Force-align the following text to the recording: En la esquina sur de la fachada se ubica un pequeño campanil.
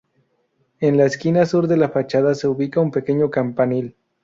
En 0.79 0.97
la 0.97 1.05
esquina 1.05 1.45
sur 1.45 1.67
de 1.67 1.77
la 1.77 1.87
fachada 1.89 2.33
se 2.33 2.47
ubica 2.47 2.79
un 2.81 2.89
pequeño 2.89 3.29
campanil. 3.29 3.95